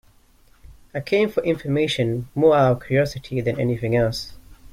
I 0.95 0.99
came 0.99 1.29
for 1.29 1.43
information 1.43 2.27
more 2.33 2.55
out 2.55 2.71
of 2.77 2.87
curiosity 2.87 3.39
than 3.39 3.59
anything 3.59 3.95
else. 3.95 4.33